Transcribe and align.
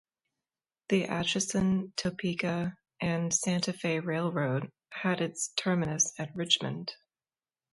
The 0.89 1.05
Atchison, 1.05 1.93
Topeka 1.95 2.75
and 2.99 3.31
Santa 3.31 3.71
Fe 3.71 3.99
Railroad 3.99 4.71
had 4.89 5.21
its 5.21 5.49
terminus 5.49 6.11
at 6.17 6.35
Richmond. 6.35 6.93